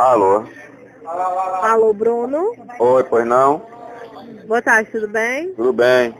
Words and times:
Alô? 0.00 0.44
Alô, 1.60 1.92
Bruno? 1.92 2.54
Oi, 2.78 3.02
pois 3.02 3.26
não? 3.26 3.66
Boa 4.46 4.62
tarde, 4.62 4.88
tudo 4.92 5.08
bem? 5.08 5.52
Tudo 5.54 5.72
bem. 5.72 6.14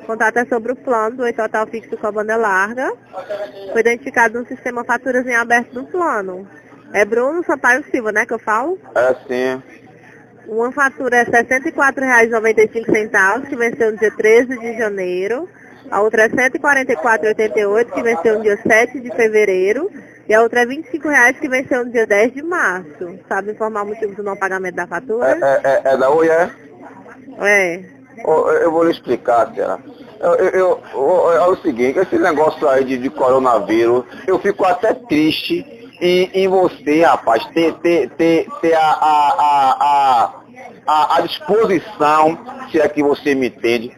O 0.00 0.06
contato 0.06 0.38
é 0.38 0.46
sobre 0.46 0.72
o 0.72 0.76
plano 0.76 1.18
do 1.18 1.32
Total 1.34 1.66
Fixo 1.66 1.98
com 1.98 2.06
a 2.06 2.12
banda 2.12 2.34
larga. 2.34 2.90
Foi 3.72 3.82
identificado 3.82 4.40
no 4.40 4.46
sistema 4.46 4.84
faturas 4.84 5.26
em 5.26 5.34
aberto 5.34 5.74
do 5.74 5.84
plano. 5.84 6.48
É 6.94 7.04
Bruno 7.04 7.44
Sampaio 7.44 7.84
Silva, 7.90 8.10
né, 8.10 8.24
que 8.24 8.32
eu 8.32 8.38
falo? 8.38 8.78
É 8.94 9.14
sim. 9.28 9.62
Uma 10.48 10.72
fatura 10.72 11.18
é 11.18 11.24
R$ 11.24 11.44
64,95, 11.44 13.46
que 13.46 13.54
venceu 13.54 13.92
no 13.92 13.98
dia 13.98 14.16
13 14.16 14.58
de 14.58 14.78
janeiro. 14.78 15.46
A 15.90 16.00
outra 16.00 16.22
é 16.22 16.28
R$ 16.28 16.50
144,88, 16.50 17.92
que 17.92 18.02
venceu 18.02 18.38
no 18.38 18.42
dia 18.42 18.56
7 18.56 18.98
de 18.98 19.14
fevereiro. 19.14 19.90
E 20.28 20.34
a 20.34 20.42
outra 20.42 20.62
é 20.62 20.66
25 20.66 21.08
reais, 21.08 21.38
que 21.38 21.48
venceu 21.48 21.84
no 21.84 21.92
dia 21.92 22.06
10 22.06 22.32
de 22.34 22.42
março. 22.42 23.18
Sabe 23.28 23.52
informar 23.52 23.82
o 23.82 23.88
motivo 23.88 24.14
do 24.14 24.22
não 24.22 24.36
pagamento 24.36 24.74
da 24.76 24.84
É, 24.84 24.86
fatura? 24.86 25.38
é, 25.42 25.60
é, 25.64 25.82
é 25.92 25.96
da 25.96 26.10
Oi, 26.10 26.28
é? 26.28 26.50
É. 27.40 27.84
Eu 28.62 28.70
vou 28.70 28.84
lhe 28.84 28.92
explicar, 28.92 29.52
senhora. 29.52 29.78
Eu, 30.20 30.34
eu, 30.36 30.80
eu- 30.94 31.32
é 31.32 31.46
o 31.46 31.56
seguinte, 31.56 31.98
esse 31.98 32.16
negócio 32.18 32.66
aí 32.68 32.84
de, 32.84 32.96
de 32.96 33.10
coronavírus, 33.10 34.04
eu 34.26 34.38
fico 34.38 34.64
até 34.64 34.94
triste 34.94 35.66
em, 36.00 36.30
em 36.32 36.48
você, 36.48 37.02
rapaz, 37.02 37.44
ter, 37.48 37.74
ter, 37.80 38.08
ter, 38.10 38.46
ter 38.62 38.74
a, 38.74 38.80
a, 38.80 39.34
a, 39.38 39.76
a, 39.80 40.34
a, 40.86 41.16
a 41.18 41.20
disposição, 41.20 42.38
se 42.70 42.80
é 42.80 42.88
que 42.88 43.02
você 43.02 43.34
me 43.34 43.48
entende, 43.48 43.92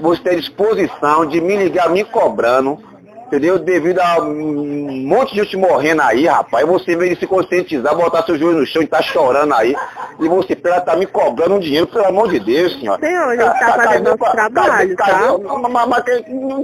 você 0.00 0.22
ter 0.22 0.30
a 0.30 0.36
disposição 0.36 1.26
de 1.26 1.40
me 1.40 1.56
ligar 1.56 1.90
me 1.90 2.02
cobrando, 2.04 2.78
entendeu? 3.28 3.58
Devido 3.58 4.00
a 4.00 4.20
um 4.20 5.06
monte 5.06 5.34
de 5.34 5.42
gente 5.42 5.56
morrendo 5.56 6.02
aí, 6.02 6.26
rapaz, 6.26 6.66
você 6.66 6.96
de 6.96 7.16
se 7.20 7.26
conscientizar, 7.26 7.94
botar 7.94 8.24
seu 8.24 8.38
joelho 8.38 8.60
no 8.60 8.66
chão 8.66 8.82
e 8.82 8.86
tá 8.86 9.00
chorando 9.02 9.54
aí, 9.54 9.76
e 10.18 10.28
você 10.28 10.56
pela 10.56 10.80
tá 10.80 10.96
me 10.96 11.06
cobrando 11.06 11.54
um 11.54 11.60
dinheiro, 11.60 11.86
pelo 11.86 12.06
amor 12.06 12.28
de 12.30 12.40
Deus, 12.40 12.72
senhora. 12.80 13.00
Senhor, 13.00 13.28
a 13.28 13.36
gente 13.36 13.60
tá 13.60 13.72
fazendo 13.74 14.16
nosso 14.16 14.32
trabalho, 14.32 14.96
tá? 14.96 15.06
Mas, 15.86 16.04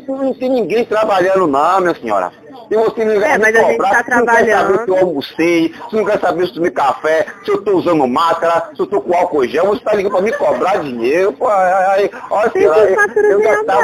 não 0.08 0.34
tem 0.34 0.50
ninguém 0.50 0.84
trabalhando 0.84 1.46
não, 1.46 1.80
minha 1.80 1.94
senhora. 1.94 2.32
E 2.70 2.76
você 2.76 3.04
me 3.04 3.14
É, 3.16 3.32
me 3.32 3.38
mas 3.38 3.54
a 3.56 3.58
gente 3.60 3.72
cobrar, 3.76 3.90
tá 3.90 4.04
você 4.04 4.10
não 4.14 4.26
quer 4.26 4.32
saber 4.34 4.46
trabalhando. 4.46 4.84
se 4.84 4.90
eu 4.90 4.98
almocei, 4.98 5.74
você 5.90 5.96
não 5.96 6.04
quer 6.04 6.20
saber 6.20 6.42
se 6.44 6.48
eu 6.50 6.54
tomei 6.54 6.70
café, 6.70 7.26
se 7.44 7.50
eu 7.50 7.62
tô 7.62 7.72
usando 7.76 8.06
máscara, 8.06 8.70
se 8.74 8.80
eu 8.80 8.86
tô 8.86 9.00
com 9.00 9.14
álcool 9.14 9.46
gel, 9.46 9.66
você 9.66 9.80
tá 9.84 9.94
ligando 9.94 10.12
pra 10.12 10.20
me 10.22 10.32
cobrar 10.32 10.78
dinheiro, 10.78 11.32
pô, 11.32 11.48
aí, 11.48 12.10
olha, 12.30 12.50
senhora, 12.50 12.90
eu, 13.16 13.42
já 13.42 13.64
tava 13.64 13.82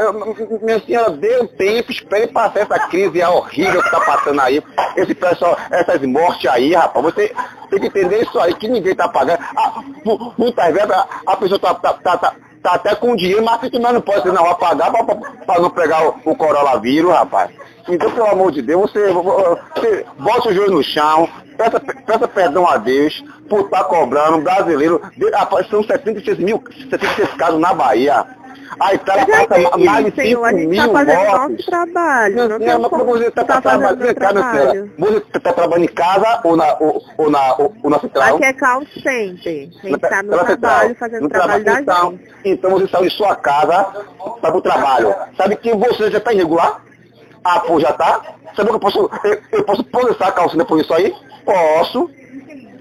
eu- 0.00 0.58
minha 0.62 0.80
senhora, 0.80 1.10
dê 1.10 1.40
um 1.40 1.46
tempo, 1.46 1.90
espere 1.92 2.26
passar 2.28 2.60
essa 2.60 2.78
crise 2.88 3.22
horrível 3.22 3.82
que 3.82 3.90
tá 3.90 4.00
passando 4.00 4.40
aí, 4.40 4.62
esse 4.96 5.14
pessoal, 5.14 5.56
essas 5.70 6.02
mortes 6.02 6.50
aí, 6.50 6.74
rapaz, 6.74 7.04
você 7.04 7.32
tem 7.70 7.80
que 7.80 7.86
entender 7.86 8.22
isso 8.22 8.38
aí, 8.38 8.54
que 8.54 8.68
ninguém 8.68 8.94
tá 8.94 9.08
pagando. 9.08 9.38
Ah, 9.56 9.80
mu- 10.04 10.32
muitas 10.36 10.72
vezes 10.74 10.90
a, 10.90 11.06
a 11.26 11.36
pessoa 11.36 11.58
tá, 11.58 11.74
tá, 11.74 11.92
tá, 11.94 12.16
tá, 12.18 12.34
tá 12.62 12.72
até 12.74 12.94
com 12.94 13.14
dinheiro, 13.16 13.44
mas 13.44 13.60
que 13.70 13.78
não 13.78 14.00
pode 14.00 14.26
não 14.28 14.42
vai 14.44 14.54
pagar 14.56 14.90
pra 14.92 15.60
não 15.60 15.70
pegar 15.70 16.08
o, 16.08 16.14
o 16.24 16.36
coronavírus, 16.36 17.12
rapaz. 17.12 17.50
Então, 17.88 18.10
pelo 18.10 18.26
amor 18.26 18.52
de 18.52 18.62
Deus, 18.62 18.90
você, 18.90 19.12
você 19.12 20.04
bota 20.18 20.48
o 20.48 20.52
joelho 20.52 20.72
no 20.72 20.82
chão, 20.82 21.28
peça, 21.56 21.80
peça 21.80 22.28
perdão 22.28 22.66
a 22.68 22.76
Deus 22.76 23.24
por 23.48 23.60
estar 23.62 23.84
cobrando 23.84 24.42
brasileiro. 24.42 25.00
Rapaz, 25.32 25.68
são 25.68 25.82
76 25.82 26.38
mil, 26.38 26.62
76 26.90 27.34
casos 27.34 27.60
na 27.60 27.72
Bahia. 27.72 28.26
A 28.78 28.94
Itália 28.94 29.26
passa 29.26 29.60
entendi, 29.60 29.84
mais 29.86 30.04
de 30.04 30.10
5 30.10 30.22
senhor. 30.22 30.44
A 30.44 30.52
gente 30.52 30.66
mil 30.66 30.92
tá 30.92 31.04
trabalho. 31.66 32.36
Não 32.36 32.58
Não, 32.58 32.80
mas 32.80 32.90
como 32.90 33.04
você 33.06 33.26
está 33.26 33.44
tá 33.44 33.60
trabalhando, 33.60 34.14
trabalho. 34.14 34.92
Você 34.98 35.16
está 35.16 35.52
trabalhando 35.52 35.84
em 35.84 35.94
casa 35.94 36.40
ou 36.44 36.56
na, 36.56 36.76
ou, 36.78 37.02
ou 37.16 37.30
na, 37.30 37.56
ou, 37.56 37.74
ou 37.82 37.90
na 37.90 37.98
central? 37.98 38.36
Aqui 38.36 38.44
é 38.44 38.52
call 38.52 38.82
center. 39.02 39.68
A 39.82 39.86
gente 39.86 39.98
tá 39.98 40.22
no 40.22 40.30
trabalho, 40.30 40.88
central. 40.88 40.94
fazendo 40.96 41.20
No 41.20 41.26
o 41.26 41.30
trabalho 41.30 41.64
da 41.64 41.80
então, 41.80 42.10
gente. 42.10 42.30
então 42.44 42.70
você 42.72 42.88
saiu 42.88 43.04
de 43.04 43.16
sua 43.16 43.34
casa 43.34 43.86
para 44.40 44.56
o 44.56 44.60
trabalho. 44.60 45.14
Sabe 45.36 45.56
que 45.56 45.74
você 45.74 46.10
já 46.10 46.18
está 46.18 46.32
irregular? 46.32 46.82
Ah, 47.44 47.60
pô, 47.60 47.78
já 47.80 47.92
tá? 47.92 48.20
Sabe 48.56 48.68
que 48.70 48.74
eu 48.74 48.80
posso, 48.80 49.10
eu, 49.24 49.38
eu 49.52 49.64
posso 49.64 49.84
processar 49.84 50.28
a 50.28 50.32
calcinha 50.32 50.64
por 50.64 50.80
isso 50.80 50.92
aí? 50.92 51.14
Posso. 51.44 52.10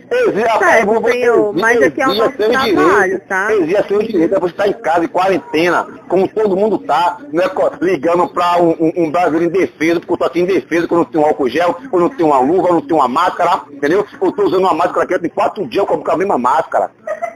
Exige, 0.10 0.42
Certo, 0.58 0.64
eu 0.94 1.02
vou- 1.02 1.12
senhor, 1.12 1.54
mas 1.54 1.82
aqui 1.82 2.02
é 2.02 2.08
o 2.08 2.14
nosso 2.14 2.32
trabalho, 2.38 3.02
direito, 3.04 3.28
tá? 3.28 3.54
Exija 3.54 3.86
seu 3.90 4.00
direito, 4.02 4.36
é 4.36 4.40
você 4.40 4.52
estar 4.54 4.68
em 4.70 4.74
casa, 4.74 5.04
em 5.04 5.08
quarentena, 5.10 5.86
como 6.08 6.26
todo 6.30 6.56
mundo 6.56 6.78
tá, 6.80 7.18
é 7.34 7.50
co- 7.50 7.70
ligando 7.82 8.26
para 8.30 8.56
um, 8.62 8.70
um, 8.80 8.94
um 8.96 9.12
brasileiro 9.12 9.54
indefeso, 9.54 10.00
porque 10.00 10.14
eu 10.14 10.18
tô 10.18 10.24
aqui 10.24 10.40
indefeso, 10.40 10.88
que 10.88 10.94
eu 10.94 11.00
não 11.00 11.04
tenho 11.06 11.26
um 11.26 11.28
álcool 11.28 11.50
gel, 11.50 11.76
eu 11.92 12.00
não 12.00 12.08
tenho 12.08 12.30
uma 12.30 12.40
luva, 12.40 12.70
eu 12.70 12.74
não 12.76 12.82
tenho 12.82 12.96
uma 13.02 13.08
máscara, 13.10 13.64
entendeu? 13.70 14.06
Eu 14.22 14.32
tô 14.32 14.44
usando 14.44 14.62
uma 14.62 14.74
máscara 14.74 15.04
aqui, 15.04 15.20
tem 15.20 15.30
quatro 15.30 15.68
dias 15.68 15.86
eu 15.86 15.98
com 15.98 16.10
a 16.12 16.16
mesma 16.18 16.38
máscara, 16.38 16.90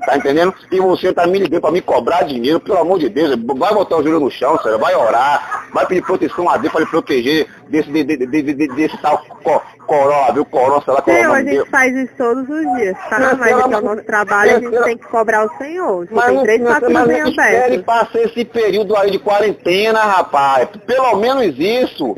tá 0.05 0.17
entendendo? 0.17 0.53
E 0.71 0.79
você 0.79 1.13
tá 1.13 1.25
me 1.27 1.39
ligando 1.39 1.61
para 1.61 1.71
me 1.71 1.81
cobrar 1.81 2.23
dinheiro, 2.23 2.59
pelo 2.59 2.79
amor 2.79 2.99
de 2.99 3.09
Deus, 3.09 3.35
vai 3.57 3.73
botar 3.73 3.97
o 3.97 4.03
joelho 4.03 4.19
no 4.19 4.31
chão, 4.31 4.57
senhora, 4.59 4.77
vai 4.77 4.95
orar, 4.95 5.65
vai 5.73 5.85
pedir 5.85 6.01
proteção 6.03 6.49
a 6.49 6.57
Deus 6.57 6.71
para 6.71 6.81
lhe 6.81 6.87
proteger 6.87 7.47
desse, 7.69 7.89
de, 7.91 8.03
de, 8.03 8.17
de, 8.17 8.27
de, 8.41 8.53
de- 8.53 8.67
desse 8.69 8.97
tal 8.97 9.19
co, 9.43 9.61
corona, 9.85 10.31
viu? 10.33 10.45
Corona, 10.45 10.81
sei 10.83 10.93
lá 10.93 11.01
qual 11.01 11.15
é 11.15 11.19
Senhor, 11.21 11.35
a 11.35 11.43
gente 11.43 11.69
faz 11.69 11.95
isso 11.95 12.13
todos 12.17 12.43
os 12.49 12.75
dias, 12.77 12.97
tá? 13.09 13.19
Mas, 13.19 13.37
Mas 13.39 13.53
aqui 13.53 13.73
é 13.73 13.77
o 13.77 13.81
nosso 13.81 14.03
trabalho, 14.03 14.55
a 14.55 14.59
gente 14.59 14.83
tem 14.83 14.97
que 14.97 15.07
cobrar 15.07 15.45
o 15.45 15.57
senhor. 15.57 16.07
Você 16.07 16.13
Mas 16.13 16.25
tem 16.25 16.43
três 16.43 16.61
mas 16.61 16.83
em 17.09 17.21
aberto. 17.21 17.83
passar 17.83 18.19
esse 18.21 18.45
período 18.45 18.95
aí 18.95 19.11
de 19.11 19.19
quarentena, 19.19 19.99
rapaz. 19.99 20.67
Pelo 20.85 21.15
menos 21.17 21.57
isso. 21.57 22.15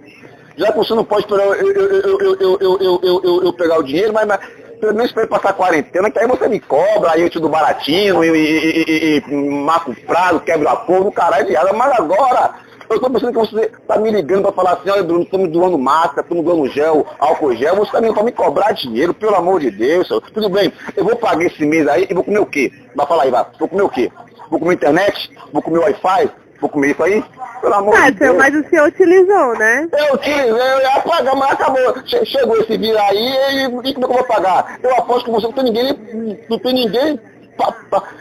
Já 0.56 0.72
que 0.72 0.78
você 0.78 0.94
não 0.94 1.04
pode 1.04 1.22
esperar 1.26 1.46
eu, 1.48 1.54
eu, 1.56 1.74
eu, 1.74 2.02
eu, 2.02 2.20
eu, 2.20 2.38
eu, 2.40 2.60
eu, 2.62 3.00
eu, 3.04 3.22
eu- 3.24 3.44
eu 3.46 3.54
pegar 3.54 3.80
o 3.80 3.84
dinheiro, 3.84 4.14
mas, 4.14 4.28
mas 4.28 4.40
pelo 4.84 4.96
menos 4.96 5.12
espere 5.12 5.28
passar 5.28 5.52
a 5.52 5.54
quarentena, 5.54 6.12
que 6.12 6.20
aí 6.20 6.28
você 6.28 6.46
me 6.50 6.60
cobra, 6.60 7.12
aí 7.12 7.22
eu 7.22 7.30
te 7.30 7.40
dou 7.40 7.50
baratinho, 7.50 8.22
e, 8.22 8.28
e, 8.28 8.84
e, 8.84 9.24
e, 9.26 9.36
marco 9.64 9.92
o 9.92 9.96
prazo, 9.96 10.42
quebra 10.42 10.72
a 10.72 10.76
porra, 10.76 11.10
caralho 11.10 11.58
asa. 11.58 11.72
Mas 11.72 11.98
agora, 11.98 12.56
eu 12.90 13.00
tô 13.00 13.10
pensando 13.10 13.32
que 13.32 13.40
você 13.40 13.72
tá 13.88 13.98
me 13.98 14.12
ligando 14.12 14.42
pra 14.42 14.52
falar 14.52 14.74
assim, 14.74 14.90
olha 14.90 15.02
Bruno, 15.02 15.24
estamos 15.24 15.50
doando 15.50 15.78
máscara, 15.78 16.20
estamos 16.20 16.44
doando 16.44 16.68
gel, 16.68 17.08
álcool 17.18 17.56
gel, 17.56 17.78
você 17.78 17.94
tá 17.94 18.02
me 18.02 18.14
pra 18.14 18.24
me 18.24 18.34
cobrar 18.34 18.74
dinheiro, 18.74 19.14
pelo 19.14 19.36
amor 19.36 19.62
de 19.62 19.72
Deus. 19.72 20.06
senhor. 20.06 20.20
Tudo 20.20 20.50
bem, 20.50 20.74
eu 20.98 21.06
vou 21.06 21.16
pagar 21.16 21.46
esse 21.46 21.66
mês 21.66 21.88
aí 21.88 22.06
e 22.10 22.14
vou 22.14 22.26
comer 22.26 22.40
o 22.40 22.46
quê? 22.46 22.70
Vai 22.94 23.08
falar 23.08 23.24
aí, 23.24 23.32
vai. 23.32 23.46
Vou 23.58 23.70
comer 23.70 23.84
o 23.84 23.90
quê? 23.90 24.12
Vou 24.50 24.60
comer 24.60 24.74
internet? 24.74 25.32
Vou 25.54 25.62
comer 25.62 25.80
Wi-Fi? 25.80 26.30
Vou 26.64 26.70
comer 26.70 26.92
isso 26.92 27.04
aí? 27.04 27.22
Pelo 27.60 27.74
amor 27.74 27.94
Tá, 27.94 28.10
de 28.10 28.20
Deus. 28.20 28.38
mas 28.38 28.56
o 28.56 28.70
senhor 28.70 28.88
utilizou, 28.88 29.58
né? 29.60 29.86
Eu 29.92 30.14
utilizei, 30.16 30.50
eu 30.52 30.80
ia 30.82 31.02
pagar, 31.02 31.36
mas 31.36 31.52
acabou. 31.52 31.94
Che- 32.06 32.26
Chegou 32.26 32.56
esse 32.56 32.78
vírus 32.78 33.02
aí 33.02 33.18
e, 33.18 33.66
e 33.66 33.70
como 33.70 33.82
é 33.82 33.92
que 33.94 34.02
eu 34.02 34.08
vou 34.08 34.24
pagar? 34.24 34.80
Eu 34.82 34.96
aposto 34.96 35.26
que 35.26 35.32
você 35.32 35.46
não 35.48 35.52
tem 35.54 35.64
ninguém, 35.66 36.40
não 36.50 36.58
tem 36.60 36.74
ninguém 36.74 37.20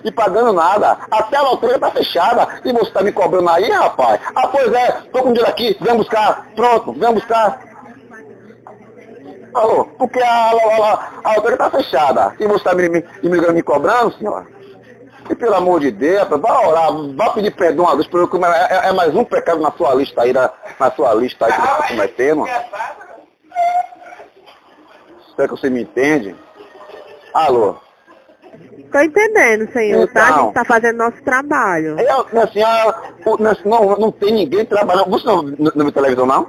e 0.02 0.10
pagando 0.10 0.52
nada. 0.52 0.98
Até 1.08 1.36
a 1.36 1.42
loteria 1.42 1.78
tá 1.78 1.92
fechada. 1.92 2.48
E 2.64 2.72
você 2.72 2.90
tá 2.90 3.00
me 3.04 3.12
cobrando 3.12 3.48
aí, 3.48 3.70
rapaz? 3.70 4.20
Ah, 4.34 4.48
pois 4.48 4.72
é, 4.72 4.90
tô 5.12 5.22
com 5.22 5.28
dinheiro 5.32 5.48
aqui, 5.48 5.76
vem 5.80 5.96
buscar. 5.96 6.48
Pronto, 6.56 6.92
vem 6.94 7.14
buscar. 7.14 7.60
Alô, 9.54 9.84
porque 9.98 10.20
a, 10.20 10.50
a, 10.50 10.52
a, 11.24 11.30
a 11.30 11.34
loteria 11.36 11.58
tá 11.58 11.70
fechada. 11.70 12.34
E 12.40 12.46
você 12.48 12.64
tá 12.64 12.74
me, 12.74 12.88
me, 12.88 13.04
me, 13.22 13.52
me 13.52 13.62
cobrando, 13.62 14.12
senhora? 14.18 14.46
E 15.30 15.34
pelo 15.34 15.54
amor 15.54 15.80
de 15.80 15.90
Deus, 15.90 16.28
vai 16.28 16.66
orar, 16.66 16.90
vai 17.16 17.32
pedir 17.34 17.50
perdão 17.52 17.88
a 17.88 17.94
Deus, 17.94 18.06
porque 18.08 18.36
é, 18.36 18.74
é- 18.86 18.88
é 18.88 18.92
mais 18.92 19.14
um 19.14 19.24
pecado 19.24 19.60
na 19.60 19.70
sua 19.72 19.94
lista 19.94 20.22
aí, 20.22 20.32
na, 20.32 20.50
na 20.78 20.90
sua 20.92 21.14
lista 21.14 21.46
aí 21.46 21.52
que 21.52 21.60
você 21.60 21.66
está 21.72 21.88
cometendo. 21.88 22.44
Será 25.34 25.48
que 25.48 25.54
você 25.56 25.70
me 25.70 25.82
entende? 25.82 26.36
Alô? 27.32 27.76
Tô 28.90 29.00
entendendo, 29.00 29.72
senhor, 29.72 30.06
tá? 30.12 30.26
A 30.26 30.30
Então. 30.30 30.44
gente 30.44 30.54
tá 30.54 30.64
fazendo 30.66 30.98
nosso 30.98 31.22
trabalho. 31.22 31.98
Eu, 31.98 32.26
minha 32.30 32.46
senhora, 32.52 33.02
não, 33.64 33.96
não 33.96 34.12
tem 34.12 34.32
ninguém 34.32 34.66
trabalhando. 34.66 35.08
Você 35.10 35.26
não, 35.26 35.42
não, 35.42 35.72
não 35.74 35.90
televisão, 35.90 36.26
não? 36.26 36.46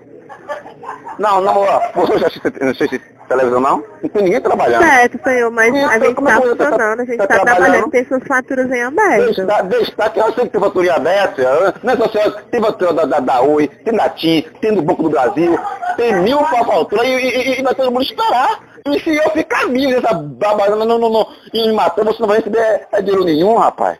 Não, 1.18 1.40
não, 1.40 1.58
ó, 1.62 1.82
você 1.96 2.18
já 2.20 2.28
assiste, 2.28 2.52
não 2.60 2.72
assiste 2.72 3.02
televisão, 3.28 3.60
não? 3.60 3.84
Não 4.02 4.10
tem 4.10 4.24
ninguém 4.24 4.42
trabalhando. 4.42 4.84
Certo, 4.84 5.20
senhor, 5.24 5.52
mas 5.52 5.74
Isso, 5.74 5.86
a 5.86 5.94
gente 6.00 6.06
é 6.06 6.14
tá 6.14 6.16
que 6.16 6.22
você 6.22 6.56
tá- 6.56 6.66
funcionando, 6.66 7.00
a 7.00 7.06
gente 7.06 7.18
tá 7.18 7.28
tá 7.28 7.34
trabalhando? 7.36 7.58
trabalhando, 7.64 7.92
tem 7.92 8.06
suas 8.06 8.24
faturas 8.28 8.72
em 8.72 8.82
aberto. 8.84 9.36
Desta- 9.46 9.62
Destaque, 9.64 10.20
eu 10.20 10.34
sei 10.34 10.44
que 10.46 10.50
tem 10.50 10.62
faturinha 10.62 10.94
aberta, 10.96 11.36
senhora. 11.42 11.74
não 11.84 11.94
é 11.94 11.98
só 11.98 12.10
senhora, 12.10 12.32
tem 12.52 12.62
fatura 12.62 12.94
da, 12.94 13.06
da, 13.06 13.20
da 13.20 13.42
Oi, 13.42 13.68
tem 13.68 13.94
da 13.96 14.10
TIM, 14.10 14.42
tem 14.62 14.74
do 14.76 14.82
Banco 14.82 15.04
do 15.04 15.10
Brasil, 15.10 15.60
tem 15.98 16.14
mil 16.22 16.38
pra 16.40 16.64
fatura 16.66 17.06
e, 17.06 17.10
e, 17.12 17.60
e 17.60 17.64
vai 17.64 17.74
todo 17.76 17.92
mundo 17.92 18.04
esperar. 18.04 18.60
E 18.86 19.00
se 19.00 19.16
eu 19.16 19.30
ficar 19.32 19.68
vivo 19.68 19.92
nessa 20.02 20.14
babada 20.14 20.76
não, 20.76 20.86
não, 20.86 21.10
não, 21.10 21.28
e 21.54 21.68
me 21.68 21.74
matar, 21.74 22.04
você 22.04 22.20
não 22.22 22.28
vai 22.28 22.40
receber 22.40 22.86
é, 22.92 23.02
dinheiro 23.02 23.24
nenhum, 23.24 23.56
rapaz. 23.56 23.98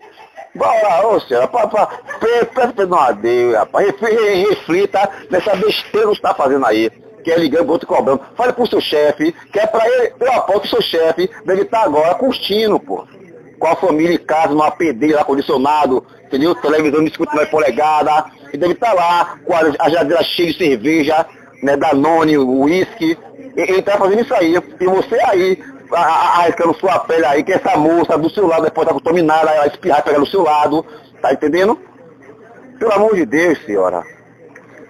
Bora, 0.56 1.08
ô 1.08 1.20
senhora, 1.22 1.48
pra, 1.48 1.66
pra, 1.68 1.88
pre- 2.20 2.46
presta 2.46 2.74
perdão 2.74 3.00
a 3.00 3.12
Deus, 3.12 3.56
rapaz. 3.56 3.88
Refli- 3.88 4.46
Reflita 4.50 5.10
nessa 5.32 5.56
besteira 5.56 6.02
que 6.02 6.06
você 6.08 6.12
está 6.12 6.34
fazendo 6.36 6.66
aí. 6.66 6.92
Que 7.24 7.32
é 7.32 7.38
ligando 7.38 7.64
pro 7.64 7.74
outro 7.74 7.88
cobrando. 7.88 8.22
Fale 8.36 8.54
pro 8.54 8.68
seu 8.68 8.82
chefe, 8.82 9.34
que 9.52 9.60
é 9.60 9.66
pra 9.66 9.88
ele, 9.88 10.14
eu 10.20 10.34
aposto 10.34 10.62
que 10.62 10.68
o 10.68 10.70
seu 10.70 10.82
chefe 10.82 11.30
deve 11.46 11.62
estar 11.62 11.84
agora 11.84 12.16
curtindo, 12.16 12.80
pô 12.80 13.06
com 13.64 13.68
a 13.70 13.78
família 13.78 14.16
em 14.16 14.18
casa, 14.18 14.50
numa 14.50 14.70
PD, 14.72 15.16
ar 15.16 15.24
condicionado, 15.24 16.06
entendeu? 16.26 16.54
Televisão 16.54 17.02
de 17.02 17.12
59 17.12 17.50
polegadas, 17.50 18.26
e 18.52 18.58
deve 18.58 18.74
estar 18.74 18.92
lá 18.92 19.38
com 19.46 19.54
a, 19.56 19.90
geladeira 19.90 20.22
cheia 20.22 20.52
de 20.52 20.58
cerveja, 20.58 21.26
né, 21.64 21.78
Danone, 21.78 22.38
uísque, 22.38 23.18
ele 23.56 23.82
tá 23.82 23.98
fazendo 23.98 24.22
isso 24.22 24.34
aí. 24.34 24.56
E 24.58 24.86
você 24.86 25.18
aí, 25.28 25.64
arriscando 25.94 26.78
sua 26.78 27.00
pele 27.00 27.26
aí, 27.26 27.42
que 27.42 27.54
essa 27.54 27.78
moça 27.78 28.18
do 28.18 28.30
seu 28.30 28.46
lado 28.48 28.64
depois 28.64 28.86
tá 28.86 28.94
contaminada, 28.94 29.50
ela 29.50 29.68
espirrar 29.68 30.04
pegar 30.04 30.20
do 30.20 30.28
seu 30.28 30.44
lado. 30.44 30.86
Tá 31.22 31.32
entendendo? 31.32 31.80
Pelo 32.78 32.92
amor 32.92 33.16
de 33.16 33.26
Deus, 33.26 33.58
senhora. 33.66 34.04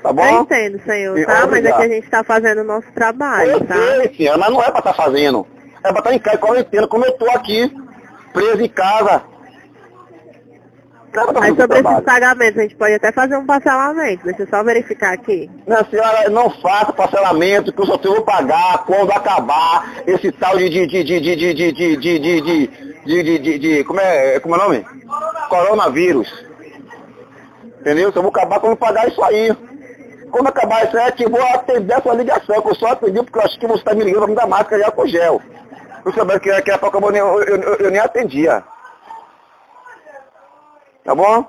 Tá 0.03 0.11
bom? 0.11 0.23
Eu 0.25 0.41
entendo, 0.41 0.81
senhor, 0.83 1.17
E- 1.17 1.25
tá? 1.25 1.31
Mas 1.33 1.41
é 1.41 1.45
obrigado. 1.45 1.77
que 1.77 1.83
a 1.83 1.87
gente 1.87 2.09
tá 2.09 2.23
fazendo 2.23 2.59
o 2.61 2.63
nosso 2.65 2.91
trabalho, 2.93 3.51
Eu 3.51 3.65
tá? 3.65 3.75
sei, 3.75 4.13
senhora, 4.15 4.37
mas 4.37 4.49
não 4.51 4.61
é 4.61 4.69
pra 4.69 4.79
estar 4.79 4.93
fazendo. 4.93 5.47
É 5.83 5.89
pra 5.89 5.99
estar 5.99 6.13
em 6.13 6.19
casa, 6.19 6.37
quarentena, 6.37 6.87
como 6.87 7.05
eu 7.05 7.11
tô 7.13 7.25
aqui, 7.31 7.73
preso 8.33 8.61
em 8.61 8.69
casa. 8.69 9.23
Não 11.15 11.23
é 11.23 11.33
tá 11.33 11.39
Mas 11.41 11.55
sobre 11.55 11.79
esses 11.79 11.99
pagamentos, 12.01 12.57
a 12.57 12.61
gente 12.63 12.75
pode 12.75 12.93
até 12.95 13.11
fazer 13.11 13.37
um 13.37 13.45
parcelamento. 13.45 14.25
Deixa 14.25 14.41
eu 14.41 14.47
só 14.47 14.63
verificar 14.63 15.13
aqui. 15.13 15.49
Minha 15.67 15.85
senhora, 15.85 16.29
não 16.29 16.49
faça 16.49 16.91
parcelamento, 16.91 17.71
que 17.71 17.79
eu 17.81 17.85
só 17.85 17.97
tenho 17.99 18.15
que 18.15 18.21
pagar 18.21 18.83
quando 18.85 19.11
acabar 19.11 19.93
esse 20.07 20.31
tal 20.33 20.57
de 20.57 20.67
de 20.69 20.87
de 20.87 21.03
de 21.03 21.19
de 21.21 21.35
de 21.35 21.51
de 21.53 21.71
de 21.71 21.97
de 21.97 22.19
de 22.19 22.41
de 22.41 22.67
de 23.05 23.23
de 23.23 23.39
de 23.39 23.59
de 23.59 23.83
como 23.83 23.99
é 24.01 24.39
como 24.39 24.55
é 24.55 24.57
o 24.57 24.61
nome? 24.63 24.85
Coronavírus. 25.49 26.45
Entendeu? 27.79 28.11
Só 28.11 28.21
vou 28.21 28.31
acabar 28.31 28.59
quando 28.59 28.75
pagar 28.75 29.07
isso 29.07 29.23
aí. 29.23 29.55
Quando 30.33 30.47
acabar 30.47 30.83
isso 30.87 30.97
aí, 30.97 31.05
é 31.09 31.11
que 31.11 31.25
eu 31.25 31.29
vou 31.29 31.45
atender 31.45 31.93
a 31.93 32.01
sua 32.01 32.15
ligação, 32.15 32.59
que 32.59 32.67
eu 32.67 32.73
só 32.75 32.87
atendi 32.87 33.21
porque 33.21 33.37
eu 33.37 33.43
acho 33.43 33.59
que 33.59 33.67
você 33.67 33.77
está 33.77 33.93
me 33.93 34.03
ligando 34.03 34.21
pra 34.23 34.27
me 34.29 34.35
dar 34.35 34.47
máscara 34.47 34.81
e 34.81 34.83
álcool 34.83 35.07
gel. 35.07 35.39
Eu 36.03 36.11
sabia 36.11 36.39
que 36.39 36.49
era 36.49 36.79
pouco 36.79 36.97
eu, 36.97 37.11
nem- 37.11 37.21
eu, 37.21 37.43
eu, 37.43 37.75
eu, 37.75 37.91
nem 37.91 37.99
atendia. 37.99 38.63
Tá 41.05 41.13
bom? 41.13 41.45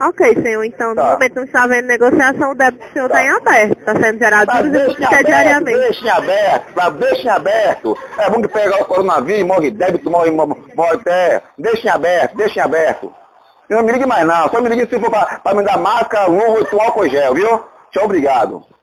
Ok, 0.00 0.42
senhor. 0.42 0.64
Então, 0.64 0.88
no 0.90 0.96
Tá. 0.96 1.12
momento 1.12 1.36
não 1.36 1.44
está 1.44 1.62
havendo 1.62 1.86
negociação, 1.86 2.50
o 2.50 2.54
débito 2.56 2.84
do 2.84 2.92
senhor 2.92 3.06
está 3.06 3.22
em 3.22 3.28
aberto. 3.30 3.78
Está 3.78 3.92
sendo 3.94 4.18
gerado 4.18 4.52
juros 4.56 4.98
e 4.98 5.04
aberto, 5.04 5.26
diariamente. 5.26 5.78
deixa 5.78 6.04
em 6.04 6.10
aberto, 6.10 6.72
mas 6.74 6.94
deixa 6.94 7.22
em 7.22 7.30
aberto. 7.30 7.98
É 8.18 8.28
bom 8.30 8.42
que 8.42 8.48
pegar 8.48 8.82
o 8.82 8.84
coronavírus, 8.86 9.46
morre 9.46 9.70
débito, 9.70 10.10
morre, 10.10 10.32
morre, 10.32 10.60
morre 10.74 10.94
até. 10.96 11.42
Deixa 11.56 11.86
em 11.86 11.90
aberto, 11.90 12.36
deixa 12.36 12.58
em 12.58 12.62
aberto. 12.64 13.14
Não 13.68 13.82
me 13.82 13.92
ligue 13.92 14.06
mais 14.06 14.26
não, 14.26 14.48
só 14.48 14.60
me 14.60 14.68
ligue 14.68 14.86
se 14.86 15.00
for 15.00 15.10
pra 15.10 15.54
me 15.54 15.62
dar 15.62 15.78
máscara, 15.78 16.26
luva 16.26 16.68
um 16.72 16.80
álcool 16.80 17.08
gel, 17.08 17.34
viu? 17.34 17.64
Tchau, 17.90 18.04
obrigado. 18.04 18.73